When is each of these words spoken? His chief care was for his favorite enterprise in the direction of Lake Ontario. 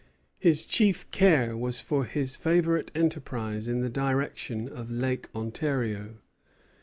His 0.39 0.65
chief 0.65 1.07
care 1.11 1.55
was 1.55 1.79
for 1.79 2.05
his 2.05 2.35
favorite 2.35 2.89
enterprise 2.95 3.67
in 3.67 3.81
the 3.81 3.87
direction 3.91 4.67
of 4.67 4.89
Lake 4.89 5.27
Ontario. 5.35 6.15